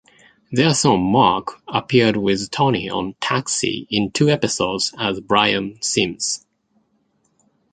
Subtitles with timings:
[0.51, 6.43] Their son Marc appeared with Tony on "Taxi" in two episodes as Brian Sims.